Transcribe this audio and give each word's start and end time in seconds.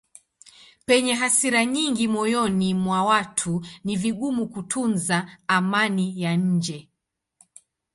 Penye 0.87 1.13
hasira 1.21 1.61
nyingi 1.65 2.05
moyoni 2.07 2.69
mwa 2.83 3.03
watu 3.03 3.63
ni 3.83 3.95
vigumu 3.95 4.47
kutunza 4.47 5.17
amani 5.47 6.05
ya 6.21 6.35
nje. 6.35 6.89